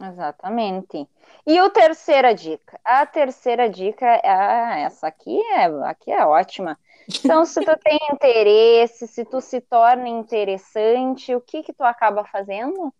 Exatamente. 0.00 1.06
E 1.46 1.60
o 1.60 1.68
terceira 1.68 2.34
dica? 2.34 2.80
A 2.84 3.04
terceira 3.04 3.68
dica, 3.68 4.06
ah, 4.24 4.78
essa 4.78 5.08
aqui 5.08 5.38
é, 5.52 5.64
aqui 5.84 6.10
é 6.10 6.24
ótima. 6.24 6.78
Então, 7.22 7.44
se 7.44 7.60
tu 7.60 7.76
tem 7.78 7.98
interesse, 8.12 9.06
se 9.06 9.24
tu 9.24 9.40
se 9.40 9.60
torna 9.60 10.08
interessante, 10.08 11.34
o 11.34 11.40
que 11.40 11.62
que 11.62 11.72
tu 11.72 11.82
acaba 11.82 12.24
fazendo? 12.24 12.94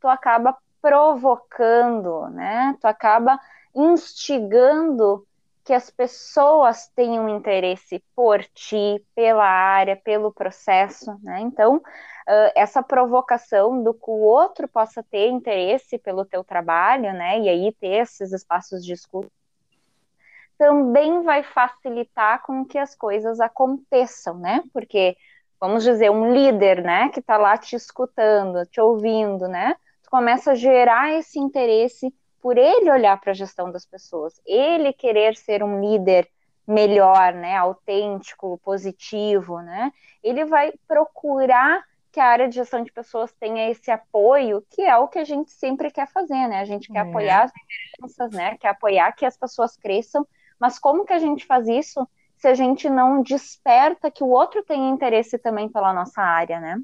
Tu 0.00 0.08
acaba 0.08 0.56
provocando, 0.80 2.28
né? 2.28 2.76
Tu 2.80 2.86
acaba 2.86 3.38
instigando 3.74 5.26
que 5.66 5.72
as 5.72 5.90
pessoas 5.90 6.86
tenham 6.94 7.28
interesse 7.28 8.00
por 8.14 8.44
ti, 8.44 9.04
pela 9.16 9.44
área, 9.44 9.96
pelo 9.96 10.32
processo, 10.32 11.18
né? 11.24 11.40
Então, 11.40 11.78
uh, 11.78 12.52
essa 12.54 12.84
provocação 12.84 13.82
do 13.82 13.92
que 13.92 14.08
o 14.08 14.20
outro 14.20 14.68
possa 14.68 15.02
ter 15.02 15.28
interesse 15.28 15.98
pelo 15.98 16.24
teu 16.24 16.44
trabalho, 16.44 17.12
né? 17.12 17.40
E 17.40 17.48
aí 17.48 17.72
ter 17.80 18.02
esses 18.02 18.32
espaços 18.32 18.84
de 18.84 18.92
escuta 18.92 19.28
também 20.56 21.22
vai 21.22 21.42
facilitar 21.42 22.42
com 22.42 22.64
que 22.64 22.78
as 22.78 22.94
coisas 22.94 23.40
aconteçam, 23.40 24.38
né? 24.38 24.62
Porque, 24.72 25.16
vamos 25.60 25.82
dizer, 25.82 26.10
um 26.10 26.32
líder, 26.32 26.82
né, 26.82 27.08
que 27.10 27.20
tá 27.20 27.36
lá 27.36 27.58
te 27.58 27.76
escutando, 27.76 28.64
te 28.66 28.80
ouvindo, 28.80 29.48
né? 29.48 29.74
Tu 30.02 30.10
começa 30.10 30.52
a 30.52 30.54
gerar 30.54 31.12
esse 31.12 31.38
interesse 31.40 32.14
por 32.46 32.56
ele 32.58 32.88
olhar 32.88 33.20
para 33.20 33.32
a 33.32 33.34
gestão 33.34 33.72
das 33.72 33.84
pessoas, 33.84 34.40
ele 34.46 34.92
querer 34.92 35.36
ser 35.36 35.64
um 35.64 35.80
líder 35.80 36.28
melhor, 36.64 37.34
né, 37.34 37.56
autêntico, 37.56 38.56
positivo, 38.62 39.60
né? 39.62 39.92
Ele 40.22 40.44
vai 40.44 40.72
procurar 40.86 41.82
que 42.12 42.20
a 42.20 42.26
área 42.26 42.48
de 42.48 42.54
gestão 42.54 42.84
de 42.84 42.92
pessoas 42.92 43.32
tenha 43.32 43.68
esse 43.68 43.90
apoio, 43.90 44.64
que 44.70 44.82
é 44.82 44.96
o 44.96 45.08
que 45.08 45.18
a 45.18 45.24
gente 45.24 45.50
sempre 45.50 45.90
quer 45.90 46.06
fazer, 46.06 46.46
né? 46.46 46.60
A 46.60 46.64
gente 46.64 46.86
quer 46.88 47.00
É. 47.00 47.08
apoiar 47.08 47.42
as 47.46 47.52
lideranças, 47.52 48.30
né? 48.30 48.56
Quer 48.58 48.68
apoiar 48.68 49.10
que 49.10 49.26
as 49.26 49.36
pessoas 49.36 49.76
cresçam, 49.76 50.24
mas 50.56 50.78
como 50.78 51.04
que 51.04 51.12
a 51.12 51.18
gente 51.18 51.44
faz 51.46 51.66
isso 51.66 52.08
se 52.36 52.46
a 52.46 52.54
gente 52.54 52.88
não 52.88 53.22
desperta 53.22 54.08
que 54.08 54.22
o 54.22 54.28
outro 54.28 54.62
tenha 54.62 54.88
interesse 54.88 55.36
também 55.36 55.68
pela 55.68 55.92
nossa 55.92 56.22
área, 56.22 56.60
né? 56.60 56.80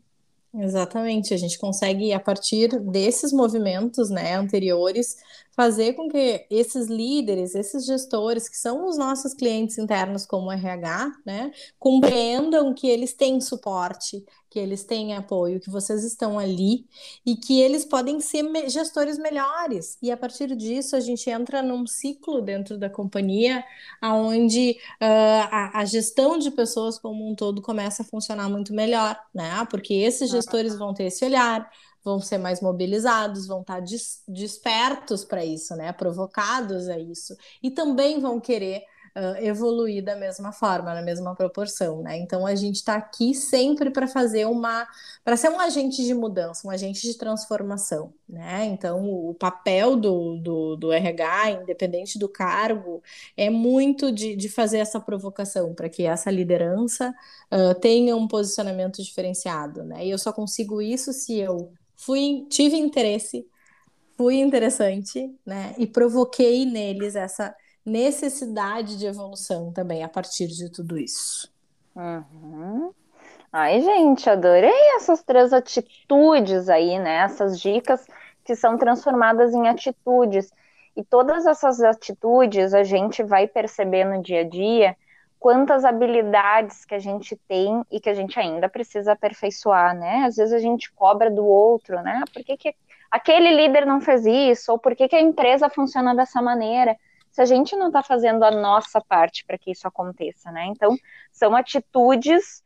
Exatamente, 0.54 1.32
a 1.32 1.36
gente 1.38 1.58
consegue, 1.58 2.12
a 2.12 2.20
partir 2.20 2.68
desses 2.80 3.32
movimentos 3.32 4.10
né, 4.10 4.34
anteriores, 4.36 5.16
fazer 5.56 5.94
com 5.94 6.10
que 6.10 6.46
esses 6.50 6.88
líderes, 6.88 7.54
esses 7.54 7.86
gestores, 7.86 8.50
que 8.50 8.56
são 8.58 8.86
os 8.86 8.98
nossos 8.98 9.32
clientes 9.32 9.78
internos 9.78 10.26
como 10.26 10.52
RH, 10.52 11.10
né, 11.24 11.50
compreendam 11.78 12.74
que 12.74 12.86
eles 12.86 13.14
têm 13.14 13.40
suporte, 13.40 14.22
que 14.52 14.58
eles 14.58 14.84
têm 14.84 15.16
apoio, 15.16 15.58
que 15.58 15.70
vocês 15.70 16.04
estão 16.04 16.38
ali 16.38 16.86
e 17.24 17.34
que 17.34 17.58
eles 17.58 17.86
podem 17.86 18.20
ser 18.20 18.44
gestores 18.68 19.16
melhores. 19.16 19.96
E 20.02 20.10
a 20.12 20.16
partir 20.16 20.54
disso, 20.54 20.94
a 20.94 21.00
gente 21.00 21.30
entra 21.30 21.62
num 21.62 21.86
ciclo 21.86 22.42
dentro 22.42 22.76
da 22.76 22.90
companhia, 22.90 23.64
onde 24.02 24.76
uh, 25.00 25.48
a, 25.50 25.80
a, 25.80 25.84
gestão 25.86 26.38
de 26.38 26.50
pessoas 26.50 26.98
como 26.98 27.26
um 27.26 27.34
todo 27.34 27.62
começa 27.62 28.02
a 28.02 28.04
funcionar 28.04 28.50
muito 28.50 28.74
melhor, 28.74 29.18
né? 29.34 29.66
Porque 29.70 29.94
esses 29.94 30.30
gestores 30.30 30.76
vão 30.76 30.92
ter 30.92 31.04
esse 31.04 31.24
olhar, 31.24 31.70
vão 32.04 32.20
ser 32.20 32.36
mais 32.36 32.60
mobilizados, 32.60 33.46
vão 33.46 33.62
estar 33.62 33.80
des 33.80 34.22
despertos 34.28 35.24
para 35.24 35.42
isso, 35.42 35.74
né? 35.76 35.94
Provocados 35.94 36.90
a 36.90 36.98
isso. 36.98 37.34
E 37.62 37.70
também 37.70 38.20
vão 38.20 38.38
querer 38.38 38.84
uh, 39.16 39.44
evoluir 39.44 40.02
da 40.02 40.16
mesma 40.16 40.52
forma, 40.52 40.94
na 40.94 41.02
mesma 41.02 41.34
proporção, 41.34 42.02
né? 42.02 42.18
Então 42.18 42.46
a 42.46 42.54
gente 42.54 42.76
está 42.76 42.94
aqui 42.96 43.34
sempre 43.34 43.90
para 43.90 44.06
fazer 44.06 44.46
uma, 44.46 44.86
para 45.24 45.36
ser 45.36 45.50
um 45.50 45.60
agente 45.60 46.04
de 46.04 46.14
mudança, 46.14 46.66
um 46.66 46.70
agente 46.70 47.02
de 47.02 47.16
transformação, 47.16 48.12
né? 48.28 48.64
Então 48.66 49.08
o 49.08 49.34
papel 49.34 49.96
do, 49.96 50.36
do, 50.36 50.76
do 50.76 50.92
RH, 50.92 51.50
independente 51.62 52.18
do 52.18 52.28
cargo, 52.28 53.02
é 53.36 53.50
muito 53.50 54.10
de, 54.12 54.34
de 54.36 54.48
fazer 54.48 54.78
essa 54.78 55.00
provocação 55.00 55.74
para 55.74 55.88
que 55.88 56.04
essa 56.04 56.30
liderança 56.30 57.14
uh, 57.52 57.74
tenha 57.80 58.16
um 58.16 58.26
posicionamento 58.26 59.02
diferenciado, 59.02 59.84
né? 59.84 60.06
E 60.06 60.10
eu 60.10 60.18
só 60.18 60.32
consigo 60.32 60.80
isso 60.80 61.12
se 61.12 61.38
eu 61.38 61.72
fui, 61.96 62.46
tive 62.48 62.76
interesse 62.76 63.46
fui 64.16 64.36
interessante, 64.36 65.34
né? 65.44 65.74
E 65.78 65.86
provoquei 65.86 66.64
neles 66.64 67.16
essa 67.16 67.54
necessidade 67.84 68.98
de 68.98 69.06
evolução 69.06 69.72
também 69.72 70.02
a 70.02 70.08
partir 70.08 70.46
de 70.46 70.70
tudo 70.70 70.98
isso. 70.98 71.52
Uhum. 71.94 72.92
Ai, 73.52 73.80
gente, 73.82 74.30
adorei 74.30 74.96
essas 74.96 75.22
três 75.22 75.52
atitudes 75.52 76.68
aí, 76.68 76.98
né? 76.98 77.16
Essas 77.24 77.60
dicas 77.60 78.06
que 78.44 78.56
são 78.56 78.78
transformadas 78.78 79.52
em 79.52 79.68
atitudes. 79.68 80.50
E 80.96 81.04
todas 81.04 81.46
essas 81.46 81.80
atitudes 81.80 82.74
a 82.74 82.82
gente 82.82 83.22
vai 83.22 83.46
perceber 83.46 84.04
no 84.04 84.22
dia 84.22 84.40
a 84.40 84.48
dia 84.48 84.96
quantas 85.38 85.84
habilidades 85.84 86.84
que 86.84 86.94
a 86.94 86.98
gente 86.98 87.36
tem 87.48 87.84
e 87.90 88.00
que 88.00 88.08
a 88.08 88.14
gente 88.14 88.38
ainda 88.38 88.68
precisa 88.68 89.12
aperfeiçoar, 89.12 89.94
né? 89.94 90.24
Às 90.24 90.36
vezes 90.36 90.54
a 90.54 90.58
gente 90.58 90.92
cobra 90.92 91.30
do 91.30 91.44
outro, 91.44 92.00
né? 92.00 92.22
Por 92.32 92.44
que, 92.44 92.56
que 92.56 92.74
aquele 93.10 93.50
líder 93.50 93.84
não 93.84 94.00
fez 94.00 94.24
isso? 94.24 94.70
Ou 94.70 94.78
por 94.78 94.94
que, 94.94 95.08
que 95.08 95.16
a 95.16 95.20
empresa 95.20 95.68
funciona 95.68 96.14
dessa 96.14 96.40
maneira? 96.40 96.96
Se 97.32 97.40
a 97.40 97.46
gente 97.46 97.74
não 97.74 97.86
está 97.86 98.02
fazendo 98.02 98.44
a 98.44 98.50
nossa 98.50 99.00
parte 99.00 99.44
para 99.44 99.56
que 99.56 99.70
isso 99.70 99.88
aconteça, 99.88 100.52
né? 100.52 100.66
Então, 100.66 100.94
são 101.32 101.56
atitudes 101.56 102.62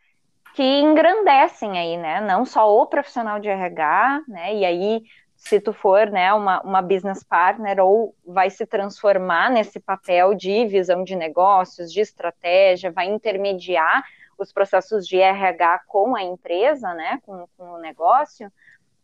que 0.55 0.63
engrandecem 0.63 1.79
aí, 1.79 1.97
né? 1.97 2.21
Não 2.21 2.45
só 2.45 2.77
o 2.77 2.87
profissional 2.87 3.39
de 3.39 3.49
RH, 3.49 4.23
né? 4.27 4.55
E 4.57 4.65
aí, 4.65 5.03
se 5.37 5.61
tu 5.61 5.73
for, 5.73 6.11
né, 6.11 6.33
uma, 6.33 6.61
uma 6.63 6.83
business 6.83 7.23
partner 7.23 7.79
ou 7.79 8.15
vai 8.27 8.51
se 8.51 8.67
transformar 8.67 9.51
nesse 9.51 9.79
papel 9.79 10.35
de 10.35 10.67
visão 10.67 11.05
de 11.05 11.15
negócios, 11.15 11.93
de 11.93 12.01
estratégia, 12.01 12.91
vai 12.91 13.07
intermediar 13.07 14.03
os 14.37 14.53
processos 14.53 15.07
de 15.07 15.19
RH 15.19 15.83
com 15.87 16.17
a 16.17 16.23
empresa, 16.23 16.93
né, 16.95 17.21
com, 17.25 17.47
com 17.57 17.73
o 17.73 17.79
negócio, 17.79 18.51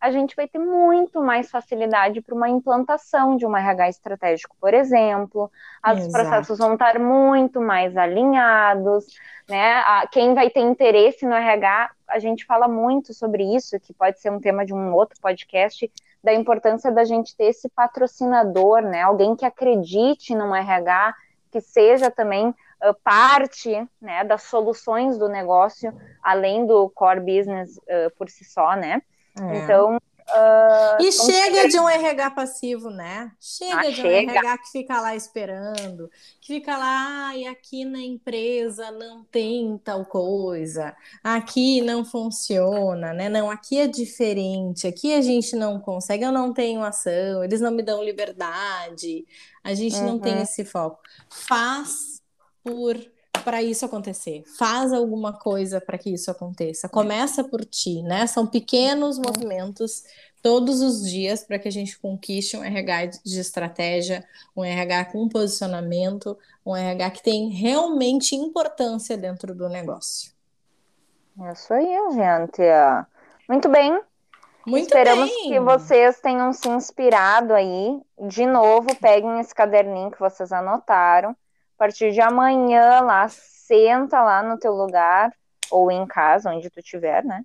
a 0.03 0.11
gente 0.11 0.35
vai 0.35 0.49
ter 0.49 0.59
muito 0.59 1.23
mais 1.23 1.49
facilidade 1.49 2.21
para 2.21 2.35
uma 2.35 2.49
implantação 2.49 3.37
de 3.37 3.47
um 3.47 3.57
RH 3.57 3.89
estratégico, 3.89 4.57
por 4.61 4.75
exemplo. 4.75 5.49
Os 5.87 6.09
processos 6.09 6.59
vão 6.59 6.73
estar 6.75 6.99
muito 6.99 7.61
mais 7.61 7.97
alinhados, 7.97 9.07
né? 9.49 9.81
Quem 10.11 10.35
vai 10.35 10.51
ter 10.51 10.59
interesse 10.59 11.25
no 11.25 11.33
RH, 11.33 11.93
a 12.09 12.19
gente 12.19 12.45
fala 12.45 12.67
muito 12.67 13.15
sobre 13.15 13.45
isso, 13.55 13.79
que 13.79 13.95
pode 13.95 14.19
ser 14.19 14.33
um 14.33 14.41
tema 14.41 14.67
de 14.67 14.75
um 14.75 14.93
outro 14.93 15.17
podcast, 15.21 15.89
da 16.21 16.35
importância 16.35 16.91
da 16.91 17.05
gente 17.05 17.37
ter 17.37 17.45
esse 17.45 17.69
patrocinador, 17.69 18.83
né? 18.83 19.03
Alguém 19.03 19.37
que 19.37 19.45
acredite 19.45 20.35
no 20.35 20.53
RH, 20.53 21.15
que 21.53 21.61
seja 21.61 22.11
também 22.11 22.53
parte 23.05 23.89
né, 24.01 24.25
das 24.25 24.43
soluções 24.43 25.17
do 25.17 25.29
negócio, 25.29 25.97
além 26.21 26.67
do 26.67 26.91
core 26.91 27.21
business 27.21 27.77
uh, 27.77 28.11
por 28.19 28.29
si 28.29 28.45
só, 28.45 28.75
né? 28.75 29.01
É. 29.39 29.59
Então. 29.59 29.99
Uh, 30.29 31.03
e 31.03 31.13
chega 31.13 31.69
de 31.69 31.79
um 31.79 31.87
RH 31.87 32.31
passivo, 32.31 32.89
né? 32.89 33.33
Chega 33.39 33.81
ah, 33.81 33.83
de 33.83 34.01
um 34.01 34.05
chega. 34.05 34.33
RH 34.33 34.59
que 34.59 34.71
fica 34.71 35.01
lá 35.01 35.15
esperando, 35.15 36.09
que 36.41 36.55
fica 36.55 36.79
lá, 36.79 37.29
ah, 37.29 37.37
e 37.37 37.47
aqui 37.47 37.85
na 37.85 37.99
empresa 37.99 38.91
não 38.93 39.25
tem 39.25 39.77
tal 39.85 40.07
coisa, 40.07 40.97
aqui 41.23 41.83
não 41.83 42.03
funciona, 42.03 43.13
né? 43.13 43.29
Não, 43.29 43.51
aqui 43.51 43.79
é 43.79 43.87
diferente, 43.87 44.87
aqui 44.87 45.13
a 45.13 45.21
gente 45.21 45.55
não 45.55 45.79
consegue, 45.79 46.25
eu 46.25 46.33
não 46.33 46.55
tenho 46.55 46.83
ação, 46.83 47.45
eles 47.45 47.61
não 47.61 47.73
me 47.73 47.83
dão 47.83 48.03
liberdade, 48.03 49.27
a 49.63 49.75
gente 49.75 49.97
uhum. 49.97 50.07
não 50.07 50.19
tem 50.19 50.37
uhum. 50.37 50.43
esse 50.43 50.65
foco. 50.65 51.01
Faz 51.29 52.23
por 52.65 52.97
para 53.43 53.63
isso 53.63 53.85
acontecer. 53.85 54.45
Faz 54.59 54.93
alguma 54.93 55.33
coisa 55.33 55.81
para 55.81 55.99
que 55.99 56.11
isso 56.11 56.31
aconteça. 56.31 56.89
Começa 56.89 57.45
por 57.45 57.65
ti, 57.65 58.03
né? 58.03 58.27
São 58.27 58.47
pequenos 58.47 59.19
movimentos 59.19 60.05
todos 60.43 60.81
os 60.81 61.09
dias 61.09 61.45
para 61.45 61.59
que 61.59 61.69
a 61.69 61.73
gente 61.73 61.99
conquiste 61.99 62.57
um 62.57 62.65
RH 62.65 63.07
de 63.25 63.41
estratégia, 63.41 64.25
um 64.57 64.65
RH 64.65 65.07
com 65.07 65.29
posicionamento, 65.29 66.37
um 66.67 66.75
RH 66.77 67.11
que 67.11 67.23
tem 67.23 67.49
realmente 67.51 68.35
importância 68.35 69.17
dentro 69.17 69.55
do 69.55 69.69
negócio. 69.69 70.33
É 71.41 71.53
isso 71.53 71.73
aí, 71.73 71.97
gente. 72.13 72.63
Muito 73.49 73.69
bem. 73.69 74.01
Muito 74.67 74.87
Esperamos 74.87 75.29
bem. 75.29 75.51
que 75.51 75.61
vocês 75.61 76.21
tenham 76.21 76.53
se 76.53 76.69
inspirado 76.69 77.53
aí. 77.53 78.01
De 78.29 78.47
novo, 78.47 78.95
peguem 78.97 79.41
esse 79.41 79.55
caderninho 79.55 80.11
que 80.11 80.21
vocês 80.21 80.53
anotaram 80.53 81.37
partir 81.83 82.13
de 82.13 82.21
amanhã 82.21 83.01
lá, 83.01 83.27
senta 83.29 84.23
lá 84.23 84.41
no 84.41 84.57
teu 84.57 84.73
lugar 84.73 85.33
ou 85.69 85.91
em 85.91 86.07
casa, 86.07 86.49
onde 86.49 86.71
tu 86.71 86.79
estiver, 86.79 87.25
né? 87.25 87.45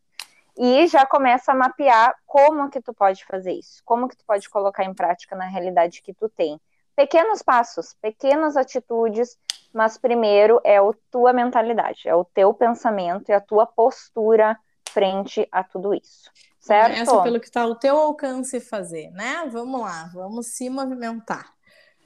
E 0.55 0.85
já 0.85 1.07
começa 1.07 1.51
a 1.51 1.55
mapear 1.55 2.15
como 2.23 2.69
que 2.69 2.79
tu 2.79 2.93
pode 2.93 3.25
fazer 3.25 3.53
isso, 3.53 3.81
como 3.83 4.07
que 4.07 4.15
tu 4.15 4.23
pode 4.27 4.47
colocar 4.47 4.83
em 4.83 4.93
prática 4.93 5.35
na 5.35 5.45
realidade 5.45 6.03
que 6.03 6.13
tu 6.13 6.29
tem. 6.29 6.61
Pequenos 6.95 7.41
passos, 7.41 7.95
pequenas 7.99 8.55
atitudes, 8.55 9.39
mas 9.73 9.97
primeiro 9.97 10.61
é 10.63 10.77
a 10.77 10.83
tua 11.09 11.33
mentalidade, 11.33 12.07
é 12.07 12.13
o 12.13 12.23
teu 12.23 12.53
pensamento 12.53 13.29
e 13.29 13.33
a 13.33 13.41
tua 13.41 13.65
postura 13.65 14.55
frente 14.91 15.47
a 15.51 15.63
tudo 15.63 15.95
isso. 15.95 16.29
Certo? 16.59 16.95
Essa 16.95 17.23
pelo 17.23 17.39
que 17.39 17.47
está 17.47 17.61
ao 17.61 17.73
teu 17.73 17.97
alcance 17.97 18.59
fazer, 18.59 19.09
né? 19.13 19.49
Vamos 19.51 19.81
lá, 19.81 20.11
vamos 20.13 20.45
se 20.45 20.69
movimentar. 20.69 21.56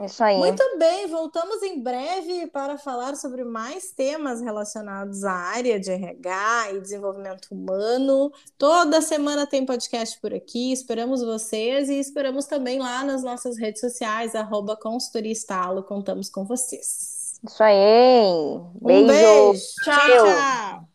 Isso 0.06 0.24
aí. 0.24 0.38
Muito 0.38 0.64
bem, 0.78 1.08
voltamos 1.08 1.62
em 1.62 1.82
breve 1.82 2.48
para 2.48 2.78
falar 2.78 3.16
sobre 3.16 3.44
mais 3.44 3.92
temas 3.92 4.42
relacionados 4.42 5.24
à 5.24 5.32
área 5.32 5.80
de 5.80 5.92
RH 5.92 6.72
e 6.74 6.82
desenvolvimento 6.82 7.48
humano. 7.52 8.32
Toda 8.58 9.02
semana 9.02 9.46
tem 9.46 9.66
podcast 9.66 10.20
por 10.20 10.34
aqui, 10.34 10.72
esperamos 10.72 11.22
vocês 11.22 11.90
e 11.90 12.00
esperamos 12.00 12.46
também 12.46 12.80
lá 12.80 13.04
nas 13.04 13.24
nossas 13.24 13.58
redes 13.58 13.82
sociais, 13.82 14.36
arroba 14.36 14.76
consultoria 14.76 15.32
estalo, 15.32 15.84
contamos 15.84 16.30
com 16.30 16.46
vocês. 16.46 17.40
Isso 17.48 17.64
aí. 17.64 18.60
Beijo. 18.82 19.04
Um 19.04 19.08
beijo. 19.08 19.64
tchau. 19.84 19.96
tchau. 19.96 20.88